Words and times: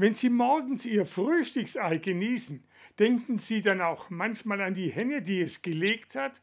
Wenn 0.00 0.14
Sie 0.14 0.30
morgens 0.30 0.86
Ihr 0.86 1.04
Frühstücksei 1.04 1.98
genießen, 1.98 2.62
denken 3.00 3.38
Sie 3.38 3.62
dann 3.62 3.80
auch 3.80 4.10
manchmal 4.10 4.60
an 4.60 4.74
die 4.74 4.90
Henne, 4.90 5.22
die 5.22 5.40
es 5.40 5.60
gelegt 5.60 6.14
hat? 6.14 6.40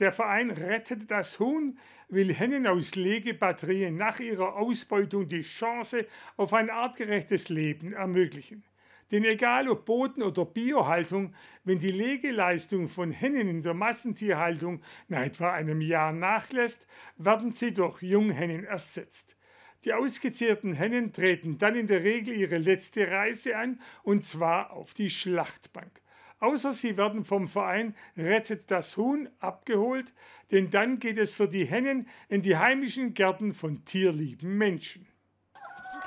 Der 0.00 0.12
Verein 0.12 0.50
Rettet 0.50 1.08
das 1.08 1.38
Huhn 1.38 1.78
will 2.08 2.34
Hennen 2.34 2.66
aus 2.66 2.96
Legebatterien 2.96 3.96
nach 3.96 4.18
ihrer 4.18 4.56
Ausbeutung 4.56 5.28
die 5.28 5.42
Chance 5.42 6.06
auf 6.36 6.52
ein 6.52 6.70
artgerechtes 6.70 7.50
Leben 7.50 7.92
ermöglichen. 7.92 8.64
Denn 9.12 9.24
egal 9.24 9.68
ob 9.68 9.84
Boden- 9.84 10.24
oder 10.24 10.44
Biohaltung, 10.44 11.36
wenn 11.62 11.78
die 11.78 11.92
Legeleistung 11.92 12.88
von 12.88 13.12
Hennen 13.12 13.46
in 13.46 13.62
der 13.62 13.74
Massentierhaltung 13.74 14.82
nach 15.06 15.22
etwa 15.22 15.52
einem 15.52 15.80
Jahr 15.82 16.12
nachlässt, 16.12 16.88
werden 17.16 17.52
sie 17.52 17.72
durch 17.72 18.02
Junghennen 18.02 18.64
ersetzt. 18.64 19.36
Die 19.84 19.92
ausgezehrten 19.92 20.72
Hennen 20.72 21.12
treten 21.12 21.58
dann 21.58 21.76
in 21.76 21.86
der 21.86 22.02
Regel 22.02 22.34
ihre 22.34 22.58
letzte 22.58 23.10
Reise 23.10 23.56
an, 23.56 23.80
und 24.02 24.24
zwar 24.24 24.72
auf 24.72 24.94
die 24.94 25.10
Schlachtbank. 25.10 26.02
Außer 26.40 26.72
sie 26.72 26.96
werden 26.96 27.24
vom 27.24 27.48
Verein 27.48 27.94
Rettet 28.16 28.70
das 28.70 28.96
Huhn 28.96 29.28
abgeholt, 29.40 30.14
denn 30.50 30.70
dann 30.70 30.98
geht 30.98 31.18
es 31.18 31.32
für 31.32 31.48
die 31.48 31.64
Hennen 31.64 32.08
in 32.28 32.42
die 32.42 32.56
heimischen 32.56 33.14
Gärten 33.14 33.54
von 33.54 33.84
tierlieben 33.84 34.56
Menschen. 34.56 35.06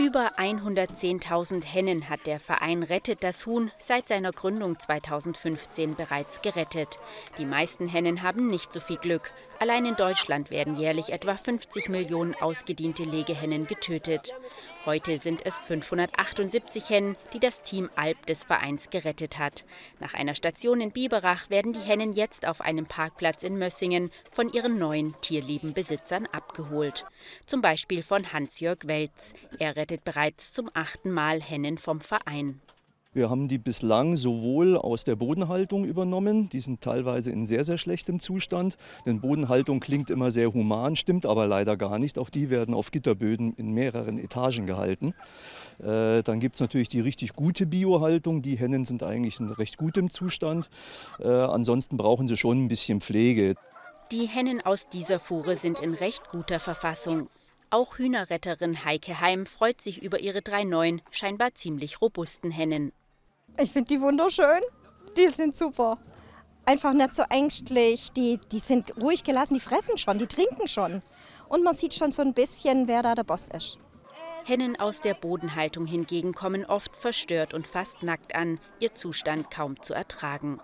Über 0.03 0.39
110.000 0.39 1.63
Hennen 1.63 2.09
hat 2.09 2.25
der 2.25 2.39
Verein 2.39 2.81
Rettet 2.81 3.23
das 3.23 3.45
Huhn 3.45 3.69
seit 3.77 4.07
seiner 4.07 4.31
Gründung 4.31 4.79
2015 4.79 5.93
bereits 5.93 6.41
gerettet. 6.41 6.97
Die 7.37 7.45
meisten 7.45 7.87
Hennen 7.87 8.23
haben 8.23 8.47
nicht 8.47 8.73
so 8.73 8.79
viel 8.79 8.97
Glück. 8.97 9.31
Allein 9.59 9.85
in 9.85 9.95
Deutschland 9.95 10.49
werden 10.49 10.75
jährlich 10.75 11.09
etwa 11.09 11.37
50 11.37 11.87
Millionen 11.89 12.33
ausgediente 12.33 13.03
Legehennen 13.03 13.67
getötet. 13.67 14.33
Heute 14.87 15.19
sind 15.19 15.45
es 15.45 15.59
578 15.59 16.89
Hennen, 16.89 17.15
die 17.33 17.39
das 17.39 17.61
Team 17.61 17.87
Alp 17.95 18.25
des 18.25 18.43
Vereins 18.43 18.89
gerettet 18.89 19.37
hat. 19.37 19.63
Nach 19.99 20.15
einer 20.15 20.33
Station 20.33 20.81
in 20.81 20.89
Biberach 20.89 21.51
werden 21.51 21.73
die 21.73 21.79
Hennen 21.79 22.13
jetzt 22.13 22.47
auf 22.47 22.61
einem 22.61 22.87
Parkplatz 22.87 23.43
in 23.43 23.59
Mössingen 23.59 24.09
von 24.31 24.51
ihren 24.51 24.79
neuen 24.79 25.13
tierlieben 25.21 25.75
Besitzern 25.75 26.25
abgeholt. 26.25 27.05
Zum 27.45 27.61
Beispiel 27.61 28.01
von 28.01 28.33
Hans-Jörg 28.33 28.79
Welz. 28.85 29.35
Er 29.59 29.75
rettet 29.75 29.90
bereits 29.97 30.53
zum 30.53 30.69
achten 30.73 31.11
Mal 31.11 31.41
Hennen 31.41 31.77
vom 31.77 31.99
Verein. 32.01 32.61
Wir 33.13 33.29
haben 33.29 33.49
die 33.49 33.57
bislang 33.57 34.15
sowohl 34.15 34.77
aus 34.77 35.03
der 35.03 35.17
Bodenhaltung 35.17 35.83
übernommen, 35.83 36.47
die 36.47 36.61
sind 36.61 36.79
teilweise 36.79 37.29
in 37.29 37.45
sehr, 37.45 37.65
sehr 37.65 37.77
schlechtem 37.77 38.21
Zustand. 38.21 38.77
Denn 39.05 39.19
Bodenhaltung 39.19 39.81
klingt 39.81 40.09
immer 40.09 40.31
sehr 40.31 40.53
human, 40.53 40.95
stimmt 40.95 41.25
aber 41.25 41.45
leider 41.45 41.75
gar 41.75 41.99
nicht. 41.99 42.17
Auch 42.17 42.29
die 42.29 42.49
werden 42.49 42.73
auf 42.73 42.89
Gitterböden 42.89 43.53
in 43.57 43.73
mehreren 43.73 44.17
Etagen 44.17 44.65
gehalten. 44.65 45.13
Äh, 45.79 46.23
dann 46.23 46.39
gibt 46.39 46.55
es 46.55 46.61
natürlich 46.61 46.87
die 46.87 47.01
richtig 47.01 47.33
gute 47.33 47.65
Biohaltung. 47.65 48.41
Die 48.41 48.55
Hennen 48.55 48.85
sind 48.85 49.03
eigentlich 49.03 49.41
in 49.41 49.49
recht 49.49 49.77
gutem 49.77 50.09
Zustand. 50.09 50.69
Äh, 51.19 51.27
ansonsten 51.27 51.97
brauchen 51.97 52.29
sie 52.29 52.37
schon 52.37 52.63
ein 52.63 52.67
bisschen 52.69 53.01
Pflege. 53.01 53.55
Die 54.13 54.27
Hennen 54.27 54.61
aus 54.61 54.87
dieser 54.87 55.19
Fuhre 55.19 55.57
sind 55.57 55.79
in 55.79 55.93
recht 55.93 56.29
guter 56.29 56.61
Verfassung. 56.61 57.27
Auch 57.73 57.97
Hühnerretterin 57.97 58.83
Heike 58.83 59.21
Heim 59.21 59.45
freut 59.45 59.79
sich 59.79 60.03
über 60.03 60.19
ihre 60.19 60.41
drei 60.41 60.65
neuen, 60.65 61.01
scheinbar 61.09 61.55
ziemlich 61.55 62.01
robusten 62.01 62.51
Hennen. 62.51 62.91
Ich 63.57 63.71
finde 63.71 63.87
die 63.87 64.01
wunderschön. 64.01 64.59
Die 65.15 65.29
sind 65.29 65.55
super. 65.55 65.97
Einfach 66.65 66.91
nicht 66.91 67.15
so 67.15 67.23
ängstlich. 67.29 68.11
Die, 68.11 68.39
die 68.51 68.59
sind 68.59 69.01
ruhig 69.01 69.23
gelassen, 69.23 69.53
die 69.53 69.61
fressen 69.61 69.97
schon, 69.97 70.19
die 70.19 70.27
trinken 70.27 70.67
schon. 70.67 71.01
Und 71.47 71.63
man 71.63 71.73
sieht 71.73 71.93
schon 71.93 72.11
so 72.11 72.21
ein 72.21 72.33
bisschen, 72.33 72.89
wer 72.89 73.03
da 73.03 73.15
der 73.15 73.23
Boss 73.23 73.47
ist. 73.47 73.79
Hennen 74.43 74.79
aus 74.79 75.01
der 75.01 75.13
Bodenhaltung 75.13 75.85
hingegen 75.85 76.33
kommen 76.33 76.65
oft 76.65 76.95
verstört 76.95 77.53
und 77.53 77.67
fast 77.67 78.01
nackt 78.01 78.33
an, 78.33 78.59
ihr 78.79 78.95
Zustand 78.95 79.51
kaum 79.51 79.81
zu 79.81 79.93
ertragen. 79.93 80.59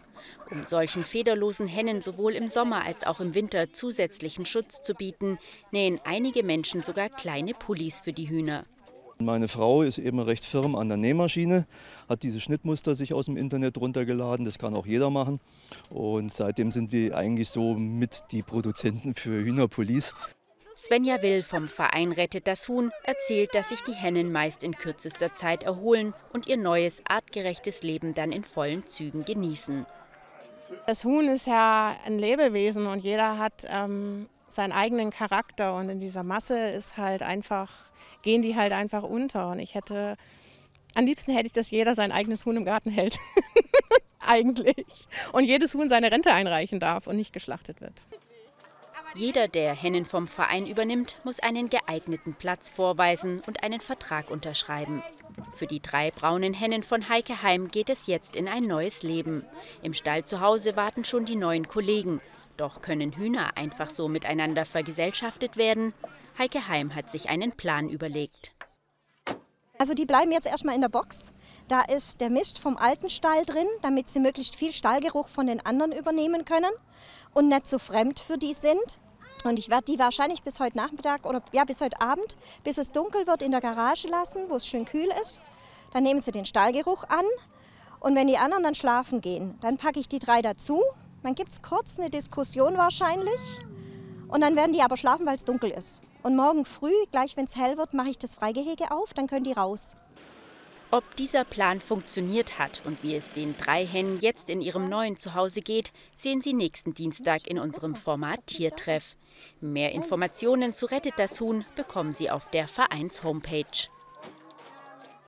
Um 0.50 0.64
solchen 0.64 1.04
federlosen 1.04 1.68
Hennen 1.68 2.02
sowohl 2.02 2.34
im 2.34 2.48
Sommer 2.48 2.84
als 2.84 3.06
auch 3.06 3.20
im 3.20 3.36
Winter 3.36 3.72
zusätzlichen 3.74 4.46
Schutz 4.48 4.82
zu 4.82 4.96
bieten, 4.96 5.38
nähen 5.72 6.00
einige 6.04 6.44
Menschen 6.44 6.84
sogar 6.84 7.10
kleine 7.10 7.54
Pullis 7.54 8.02
für 8.02 8.14
die 8.14 8.28
Hühner. 8.28 8.66
Meine 9.20 9.48
Frau 9.48 9.82
ist 9.82 9.98
eben 9.98 10.20
recht 10.20 10.46
firm 10.46 10.76
an 10.76 10.90
der 10.90 10.98
Nähmaschine, 10.98 11.66
hat 12.08 12.22
diese 12.22 12.40
Schnittmuster 12.40 12.94
sich 12.94 13.14
aus 13.14 13.26
dem 13.26 13.36
Internet 13.36 13.78
runtergeladen, 13.78 14.46
das 14.46 14.60
kann 14.60 14.76
auch 14.76 14.86
jeder 14.86 15.10
machen. 15.10 15.40
Und 15.90 16.32
seitdem 16.32 16.72
sind 16.72 16.92
wir 16.92 17.16
eigentlich 17.16 17.50
so 17.50 17.74
mit 17.74 18.26
die 18.32 18.44
Produzenten 18.44 19.16
für 19.16 19.44
Hühnerpullis. 19.44 20.14
Svenja 20.80 21.24
Will 21.24 21.42
vom 21.42 21.70
Verein 21.70 22.12
Rettet 22.12 22.46
das 22.46 22.70
Huhn 22.70 22.92
erzählt, 23.02 23.56
dass 23.56 23.70
sich 23.70 23.82
die 23.82 23.96
Hennen 23.96 24.32
meist 24.32 24.64
in 24.64 24.76
kürzester 24.76 25.36
Zeit 25.36 25.64
erholen 25.64 26.14
und 26.34 26.46
ihr 26.46 26.56
neues, 26.58 27.02
artgerechtes 27.08 27.82
Leben 27.82 28.14
dann 28.14 28.32
in 28.32 28.44
vollen 28.44 28.86
Zügen 28.86 29.26
genießen. 29.26 29.88
Das 30.86 31.04
Huhn 31.04 31.28
ist 31.28 31.48
ja 31.48 31.98
ein 32.06 32.20
Lebewesen 32.20 32.86
und 32.86 33.00
jeder 33.00 33.40
hat 33.40 33.66
ähm, 33.68 34.30
seinen 34.48 34.72
eigenen 34.72 35.10
Charakter 35.10 35.76
und 35.76 35.90
in 35.90 35.98
dieser 35.98 36.22
Masse 36.22 36.70
ist 36.70 36.96
halt 36.96 37.24
einfach, 37.24 37.72
gehen 38.22 38.44
die 38.44 38.56
halt 38.56 38.72
einfach 38.72 39.02
unter. 39.02 39.50
Und 39.50 39.58
ich 39.58 39.74
hätte, 39.74 40.16
am 40.94 41.06
liebsten 41.06 41.32
hätte 41.32 41.48
ich, 41.48 41.54
dass 41.54 41.72
jeder 41.72 41.96
sein 41.96 42.12
eigenes 42.12 42.46
Huhn 42.46 42.56
im 42.56 42.66
Garten 42.66 42.92
hält. 42.92 43.18
Eigentlich. 44.20 45.08
Und 45.32 45.46
jedes 45.46 45.74
Huhn 45.74 45.90
seine 45.90 46.12
Rente 46.12 46.32
einreichen 46.32 46.80
darf 46.80 47.08
und 47.08 47.16
nicht 47.16 47.34
geschlachtet 47.34 47.82
wird. 47.82 48.06
Jeder, 49.18 49.48
der 49.48 49.74
Hennen 49.74 50.06
vom 50.06 50.28
Verein 50.28 50.68
übernimmt, 50.68 51.20
muss 51.24 51.40
einen 51.40 51.72
geeigneten 51.72 52.36
Platz 52.36 52.70
vorweisen 52.70 53.42
und 53.48 53.64
einen 53.64 53.82
Vertrag 53.82 54.30
unterschreiben. 54.30 55.02
Für 55.56 55.66
die 55.66 55.82
drei 55.82 56.12
braunen 56.12 56.54
Hennen 56.54 56.84
von 56.84 57.10
Heike 57.10 57.42
Heim 57.42 57.72
geht 57.72 57.90
es 57.90 58.06
jetzt 58.06 58.36
in 58.36 58.48
ein 58.48 58.66
neues 58.66 59.02
Leben. 59.02 59.44
Im 59.82 59.96
Stall 59.96 60.24
zu 60.24 60.40
Hause 60.40 60.76
warten 60.76 61.04
schon 61.04 61.26
die 61.26 61.36
neuen 61.36 61.68
Kollegen. 61.68 62.22
Doch 62.58 62.84
können 62.84 63.14
Hühner 63.14 63.58
einfach 63.58 63.90
so 63.90 64.08
miteinander 64.08 64.66
vergesellschaftet 64.66 65.58
werden? 65.58 65.96
Heike 66.38 66.68
Heim 66.68 66.94
hat 66.94 67.10
sich 67.10 67.28
einen 67.28 67.54
Plan 67.54 67.90
überlegt. 67.90 68.54
Also 69.80 69.96
die 69.96 70.06
bleiben 70.06 70.32
jetzt 70.32 70.48
erstmal 70.48 70.76
in 70.76 70.82
der 70.82 70.90
Box. 70.90 71.34
Da 71.68 71.82
ist 71.82 72.22
der 72.22 72.30
Mist 72.30 72.60
vom 72.60 72.78
alten 72.78 73.10
Stall 73.10 73.46
drin, 73.46 73.68
damit 73.82 74.10
sie 74.10 74.20
möglichst 74.20 74.56
viel 74.56 74.72
Stallgeruch 74.72 75.28
von 75.28 75.48
den 75.48 75.66
anderen 75.66 75.92
übernehmen 75.92 76.46
können 76.46 76.72
und 77.34 77.48
nicht 77.48 77.66
so 77.66 77.80
fremd 77.80 78.20
für 78.20 78.38
die 78.38 78.54
sind. 78.54 79.00
Und 79.48 79.60
ich 79.60 79.70
werde 79.70 79.86
die 79.86 80.00
wahrscheinlich 80.00 80.44
bis 80.44 80.60
heute 80.60 80.78
Nachmittag 80.78 81.26
oder 81.26 81.42
ja 81.52 81.64
bis 81.64 81.82
heute 81.82 82.00
Abend, 82.02 82.38
bis 82.64 82.78
es 82.78 82.92
dunkel 82.92 83.26
wird, 83.28 83.42
in 83.42 83.52
der 83.52 83.62
Garage 83.62 84.08
lassen, 84.08 84.50
wo 84.50 84.56
es 84.56 84.68
schön 84.68 84.86
kühl 84.86 85.10
ist. 85.22 85.42
Dann 85.94 86.04
nehmen 86.04 86.20
sie 86.20 86.32
den 86.32 86.46
Stallgeruch 86.46 87.06
an. 87.06 87.26
Und 88.00 88.16
wenn 88.16 88.28
die 88.28 88.38
anderen 88.38 88.64
dann 88.64 88.76
schlafen 88.76 89.22
gehen, 89.22 89.58
dann 89.62 89.78
packe 89.78 90.00
ich 90.00 90.08
die 90.08 90.20
drei 90.20 90.42
dazu 90.42 90.84
dann 91.24 91.36
gibt 91.36 91.52
es 91.52 91.62
kurz 91.62 92.00
eine 92.00 92.10
Diskussion 92.10 92.78
wahrscheinlich. 92.78 93.42
Und 94.30 94.40
dann 94.40 94.56
werden 94.56 94.72
die 94.72 94.82
aber 94.82 94.96
schlafen, 94.96 95.26
weil 95.26 95.36
es 95.36 95.44
dunkel 95.44 95.72
ist. 95.72 96.00
Und 96.24 96.38
morgen 96.38 96.64
früh, 96.64 96.94
gleich 97.12 97.36
wenn 97.36 97.44
es 97.44 97.56
hell 97.56 97.78
wird, 97.78 97.94
mache 97.94 98.10
ich 98.10 98.18
das 98.18 98.36
Freigehege 98.36 98.92
auf, 98.92 99.14
dann 99.14 99.28
können 99.28 99.44
die 99.44 99.54
raus. 99.54 99.98
Ob 100.90 101.18
dieser 101.18 101.44
Plan 101.44 101.82
funktioniert 101.82 102.60
hat 102.60 102.82
und 102.86 103.04
wie 103.04 103.16
es 103.16 103.30
den 103.32 103.58
drei 103.58 103.86
Hennen 103.86 104.20
jetzt 104.22 104.50
in 104.50 104.62
ihrem 104.62 104.88
neuen 104.88 105.18
Zuhause 105.18 105.60
geht, 105.60 105.92
sehen 106.16 106.42
Sie 106.42 106.54
nächsten 106.54 106.94
Dienstag 106.94 107.46
in 107.46 107.60
unserem 107.60 107.96
Format 107.96 108.48
Tiertreff. 108.48 109.18
Mehr 109.60 109.92
Informationen 109.92 110.74
zu 110.74 110.86
Rettet 110.86 111.16
das 111.18 111.42
Huhn 111.42 111.66
bekommen 111.76 112.14
Sie 112.14 112.32
auf 112.32 112.50
der 112.52 112.70
Vereins-Homepage. 112.70 113.90